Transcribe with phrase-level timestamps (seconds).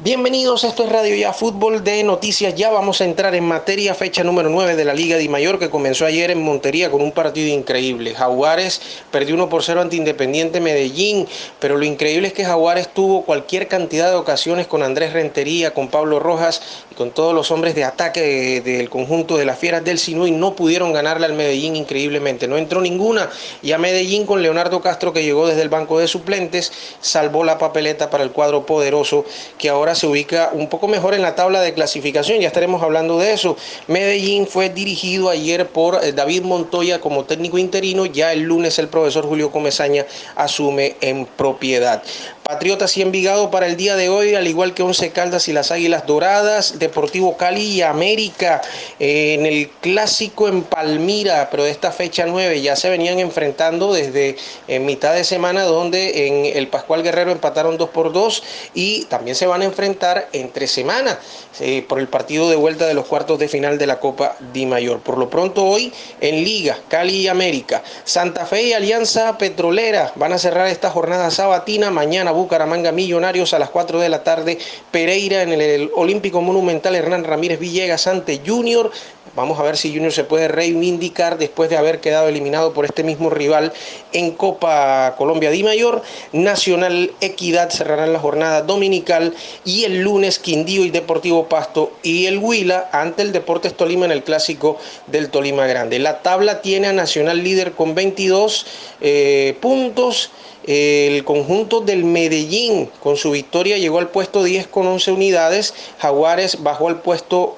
[0.00, 2.56] Bienvenidos, esto es Radio Ya Fútbol de Noticias.
[2.56, 5.70] Ya vamos a entrar en materia, fecha número 9 de la Liga Di Mayor que
[5.70, 8.12] comenzó ayer en Montería con un partido increíble.
[8.12, 8.80] Jaguares
[9.12, 11.28] perdió 1 por 0 ante Independiente Medellín,
[11.60, 15.86] pero lo increíble es que Jaguares tuvo cualquier cantidad de ocasiones con Andrés Rentería, con
[15.86, 20.00] Pablo Rojas y con todos los hombres de ataque del conjunto de las Fieras del
[20.00, 22.48] Sinú y no pudieron ganarle al Medellín increíblemente.
[22.48, 23.30] No entró ninguna
[23.62, 27.58] y a Medellín con Leonardo Castro que llegó desde el banco de suplentes salvó la
[27.58, 29.24] papeleta para el cuadro poderoso
[29.56, 32.82] que ahora ahora se ubica un poco mejor en la tabla de clasificación, ya estaremos
[32.82, 33.54] hablando de eso.
[33.86, 38.88] Medellín fue dirigido ayer por eh, David Montoya como técnico interino, ya el lunes el
[38.88, 42.02] profesor Julio Comesaña asume en propiedad.
[42.44, 45.70] Patriotas y Envigado para el día de hoy, al igual que Once Caldas y las
[45.70, 48.60] Águilas Doradas, Deportivo Cali y América
[49.00, 53.94] eh, en el clásico en Palmira, pero de esta fecha 9 ya se venían enfrentando
[53.94, 54.36] desde
[54.68, 58.42] eh, mitad de semana donde en el Pascual Guerrero empataron 2 por 2
[58.74, 61.18] y también se van a enfrentar entre semana
[61.60, 64.66] eh, por el partido de vuelta de los cuartos de final de la Copa Di
[64.66, 65.00] Mayor.
[65.00, 70.34] Por lo pronto hoy en Liga, Cali y América, Santa Fe y Alianza Petrolera van
[70.34, 74.58] a cerrar esta jornada sabatina mañana Bucaramanga Millonarios a las 4 de la tarde,
[74.90, 78.90] Pereira en el Olímpico Monumental Hernán Ramírez Villegas ante Junior.
[79.34, 83.02] Vamos a ver si Junior se puede reivindicar después de haber quedado eliminado por este
[83.02, 83.72] mismo rival
[84.12, 86.02] en Copa Colombia Di Mayor.
[86.32, 92.38] Nacional Equidad cerrarán la jornada dominical y el lunes Quindío y Deportivo Pasto y el
[92.38, 95.98] Huila ante el Deportes Tolima en el clásico del Tolima Grande.
[95.98, 98.66] La tabla tiene a Nacional líder con 22
[99.00, 100.30] eh, puntos
[100.66, 105.74] el conjunto del Medellín con su victoria llegó al puesto 10 con 11 unidades.
[105.98, 107.56] Jaguares bajó al puesto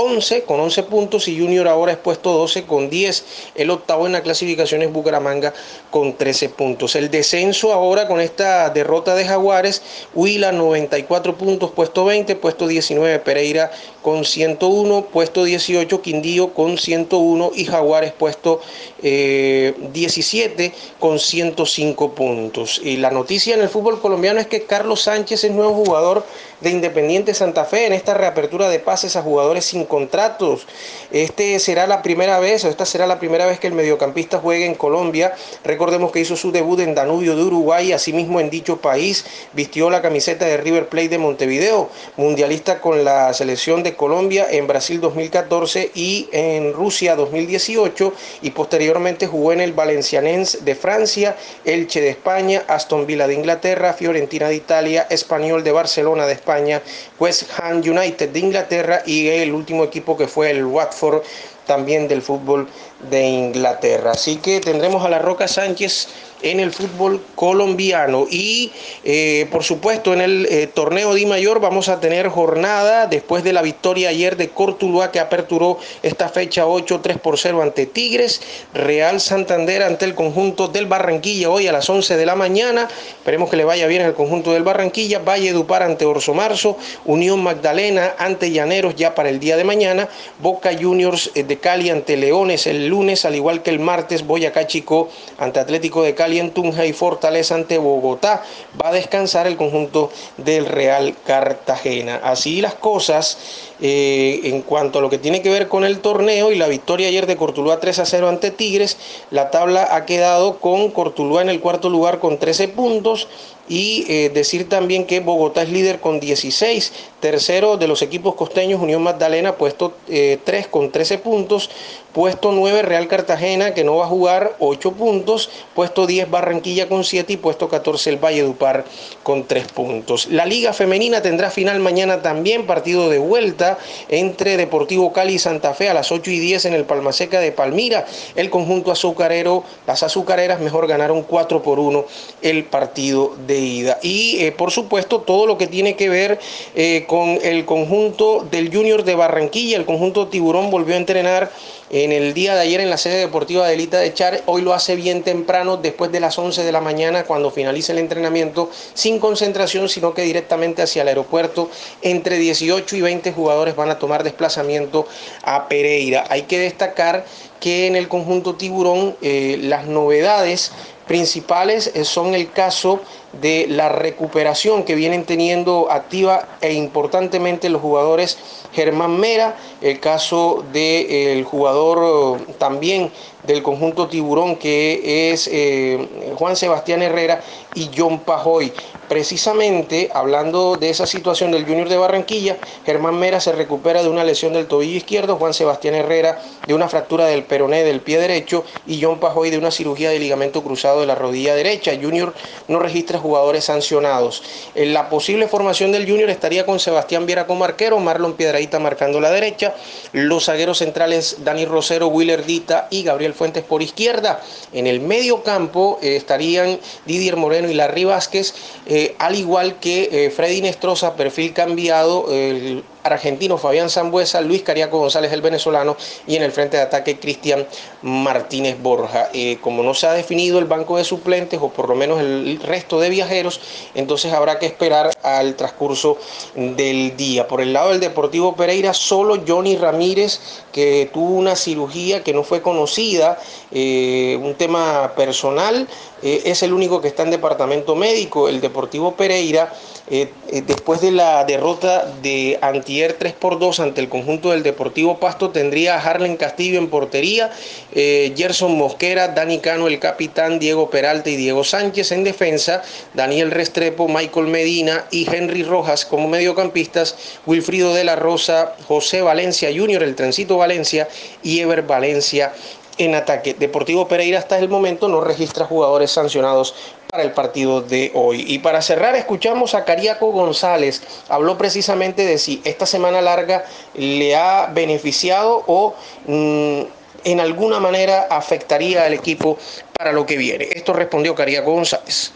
[0.00, 3.24] 11 eh, con 11 puntos y Junior ahora es puesto 12 con 10.
[3.54, 5.52] El octavo en la clasificación es Bucaramanga
[5.90, 6.96] con 13 puntos.
[6.96, 9.82] El descenso ahora con esta derrota de Jaguares,
[10.14, 13.70] Huila 94 puntos, puesto 20, puesto 19 Pereira
[14.02, 18.60] con 101, puesto 18 Quindío con 101 y Jaguares puesto
[19.02, 22.80] 17 eh, con 105 puntos.
[22.82, 26.24] Y la noticia en el fútbol colombiano es que Carlos Sánchez es nuevo jugador
[26.60, 30.66] de Independiente Santa Fe en esta reapertura de pases a jugadores sin contratos.
[31.10, 34.74] Este será la primera vez, esta será la primera vez que el mediocampista juegue en
[34.74, 35.34] Colombia.
[35.64, 40.00] Recordemos que hizo su debut en Danubio de Uruguay, asimismo en dicho país vistió la
[40.00, 45.90] camiseta de River Plate de Montevideo, mundialista con la selección de Colombia en Brasil 2014
[45.94, 52.62] y en Rusia 2018 y posteriormente jugó en el Valencianens de Francia, Elche de España,
[52.68, 56.80] Aston Villa de Inglaterra, Fiorentina de Italia, Español de Barcelona de España,
[57.18, 61.22] West Ham United de Inglaterra y el último equipo que fue el Watford
[61.66, 62.68] también del fútbol
[63.10, 64.12] de Inglaterra.
[64.12, 66.08] Así que tendremos a la Roca Sánchez
[66.42, 68.26] en el fútbol colombiano.
[68.30, 68.72] Y
[69.04, 73.52] eh, por supuesto en el eh, torneo Di Mayor vamos a tener jornada después de
[73.52, 78.40] la victoria ayer de Cortuluá que aperturó esta fecha 8 3 por 0 ante Tigres,
[78.74, 82.88] Real Santander ante el conjunto del Barranquilla hoy a las 11 de la mañana.
[83.10, 87.42] Esperemos que le vaya bien al conjunto del Barranquilla, Valle Dupar ante Orso Marzo, Unión
[87.42, 90.08] Magdalena ante Llaneros ya para el día de mañana,
[90.40, 94.66] Boca Juniors eh, de Cali ante Leones el lunes, al igual que el martes Boyacá
[94.66, 95.08] Chico
[95.38, 98.42] ante Atlético de Cali Tunja y Fortaleza ante Bogotá.
[98.80, 102.20] Va a descansar el conjunto del Real Cartagena.
[102.22, 103.38] Así las cosas
[103.82, 107.08] eh, en cuanto a lo que tiene que ver con el torneo y la victoria
[107.08, 108.98] ayer de Cortuluá 3 a 0 ante Tigres.
[109.30, 113.28] La tabla ha quedado con Cortuluá en el cuarto lugar con 13 puntos
[113.70, 118.82] y eh, decir también que Bogotá es líder con 16, tercero de los equipos costeños
[118.82, 121.70] Unión Magdalena puesto 3 eh, con 13 puntos,
[122.12, 127.04] puesto 9 Real Cartagena que no va a jugar 8 puntos, puesto 10 Barranquilla con
[127.04, 128.84] 7 y puesto 14 el Valle Dupar
[129.22, 130.26] con 3 puntos.
[130.26, 133.69] La Liga Femenina tendrá final mañana también, partido de vuelta
[134.08, 137.52] entre Deportivo Cali y Santa Fe a las 8 y 10 en el Palmaseca de
[137.52, 138.06] Palmira.
[138.34, 142.04] El conjunto azucarero, las azucareras mejor ganaron 4 por 1
[142.42, 143.60] el partido de
[144.02, 146.38] y eh, por supuesto todo lo que tiene que ver
[146.74, 151.50] eh, con el conjunto del Junior de Barranquilla, el conjunto Tiburón volvió a entrenar
[151.90, 154.42] en el día de ayer en la sede deportiva de Elita de Char.
[154.46, 157.98] Hoy lo hace bien temprano, después de las 11 de la mañana, cuando finalice el
[157.98, 161.68] entrenamiento, sin concentración, sino que directamente hacia el aeropuerto.
[162.00, 165.06] Entre 18 y 20 jugadores van a tomar desplazamiento
[165.42, 166.24] a Pereira.
[166.28, 167.24] Hay que destacar
[167.60, 170.72] que en el conjunto Tiburón eh, las novedades
[171.06, 173.00] principales son el caso
[173.32, 178.38] de la recuperación que vienen teniendo activa e importantemente los jugadores
[178.72, 183.10] Germán Mera, el caso del jugador también
[183.44, 187.40] del conjunto Tiburón, que es eh, Juan Sebastián Herrera
[187.74, 188.72] y John Pajoy.
[189.08, 194.22] Precisamente hablando de esa situación del Junior de Barranquilla, Germán Mera se recupera de una
[194.22, 198.64] lesión del tobillo izquierdo, Juan Sebastián Herrera de una fractura del peroné del pie derecho
[198.86, 201.92] y John Pajoy de una cirugía de ligamento cruzado de la rodilla derecha.
[202.00, 202.34] Junior
[202.68, 204.42] no registra jugadores sancionados.
[204.74, 209.20] En la posible formación del Junior estaría con Sebastián Viera como arquero, Marlon Piedradita marcando
[209.20, 209.74] la derecha,
[210.12, 214.40] los zagueros centrales Dani Rosero, Willer Dita y Gabriel Fuentes por izquierda.
[214.72, 218.54] En el medio campo eh, estarían Didier Moreno y Larry Vázquez,
[218.86, 224.98] eh, al igual que eh, Freddy Nestroza, perfil cambiado, el argentino Fabián Zambuesa, Luis Cariaco
[224.98, 227.66] González el venezolano y en el frente de ataque Cristian
[228.02, 229.28] Martínez Borja.
[229.60, 233.00] como no se ha definido el banco de suplentes o por lo menos el resto
[233.00, 233.60] de viajeros,
[233.94, 236.18] entonces habrá que esperar al transcurso
[236.54, 237.46] del día.
[237.48, 240.40] Por el lado del Deportivo Pereira, solo Johnny Ramírez,
[240.72, 243.38] que tuvo una cirugía que no fue conocida,
[243.70, 245.86] un tema personal,
[246.22, 248.48] es el único que está en departamento médico.
[248.48, 249.72] El Deportivo Pereira,
[250.12, 254.64] eh, eh, después de la derrota de Antier 3 por 2 ante el conjunto del
[254.64, 257.52] Deportivo Pasto, tendría a Harlen Castillo en portería,
[257.92, 262.82] eh, Gerson Mosquera, Dani Cano, el capitán, Diego Peralta y Diego Sánchez en defensa,
[263.14, 267.14] Daniel Restrepo, Michael Medina y Henry Rojas como mediocampistas,
[267.46, 271.08] Wilfrido de la Rosa, José Valencia Jr., el Trencito Valencia
[271.44, 272.52] y Ever Valencia
[272.98, 273.54] en ataque.
[273.54, 276.74] Deportivo Pereira hasta el momento no registra jugadores sancionados
[277.10, 278.44] para el partido de hoy.
[278.46, 281.02] Y para cerrar, escuchamos a Cariaco González.
[281.28, 283.64] Habló precisamente de si esta semana larga
[283.94, 285.94] le ha beneficiado o
[286.26, 286.80] mm,
[287.24, 289.58] en alguna manera afectaría al equipo
[289.96, 290.68] para lo que viene.
[290.72, 292.32] Esto respondió Cariaco González.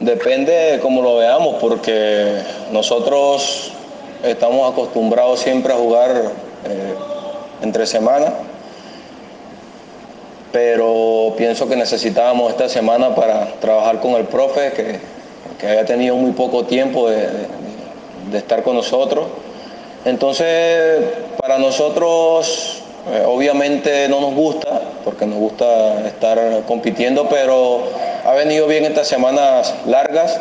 [0.00, 2.40] Depende de cómo lo veamos, porque
[2.72, 3.72] nosotros
[4.22, 6.32] estamos acostumbrados siempre a jugar
[6.64, 6.94] eh,
[7.62, 8.32] entre semanas
[10.52, 14.98] pero pienso que necesitábamos esta semana para trabajar con el profe, que,
[15.58, 17.28] que haya tenido muy poco tiempo de,
[18.32, 19.26] estar con nosotros.
[20.04, 21.00] Entonces,
[21.38, 27.82] para nosotros, eh, obviamente no nos gusta, porque nos gusta estar compitiendo, pero
[28.24, 30.40] ha venido bien estas semanas largas.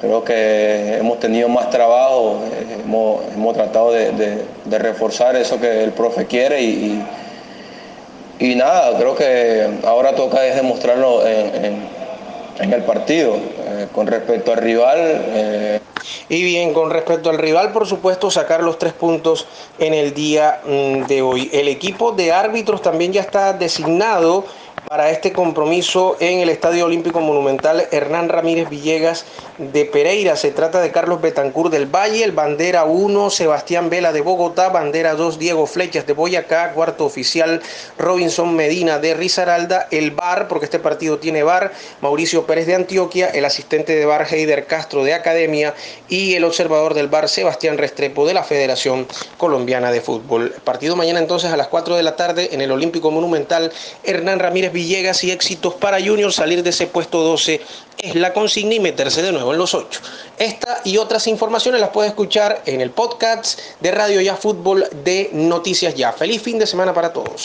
[0.00, 4.44] Creo que hemos tenido más trabajo, eh, hemos, tratado de,
[4.78, 7.02] reforzar eso que el profe quiere y
[8.40, 13.36] nada, creo que ahora toca es demostrarlo en, el partido.
[13.76, 14.96] Eh, con respecto al rival.
[14.98, 15.80] Eh,
[16.28, 19.46] y bien, con respecto al rival, por supuesto, sacar los tres puntos
[19.78, 21.50] en el día mm, de hoy.
[21.52, 24.44] El equipo de árbitros también ya está designado
[24.88, 29.24] para este compromiso en el Estadio Olímpico Monumental Hernán Ramírez Villegas
[29.58, 30.36] de Pereira.
[30.36, 35.14] Se trata de Carlos Betancur del Valle, el bandera 1, Sebastián Vela de Bogotá, bandera
[35.14, 37.62] 2, Diego Flechas de Boyacá, cuarto oficial
[37.98, 43.28] Robinson Medina de Risaralda, el VAR, porque este partido tiene VAR, Mauricio Pérez de Antioquia,
[43.28, 45.74] el asistente de VAR Heider Castro de Academia
[46.08, 49.06] y el observador del VAR Sebastián Restrepo de la Federación
[49.36, 50.54] Colombiana de Fútbol.
[50.64, 53.72] Partido mañana entonces a las 4 de la tarde en el Olímpico Monumental
[54.04, 56.32] Hernán Ramírez Villegas y éxitos para Junior.
[56.32, 57.60] Salir de ese puesto 12
[57.98, 60.00] es la consigna y meterse de nuevo en los 8.
[60.38, 65.30] Esta y otras informaciones las puede escuchar en el podcast de Radio Ya Fútbol de
[65.32, 66.12] Noticias Ya.
[66.12, 67.42] Feliz fin de semana para todos.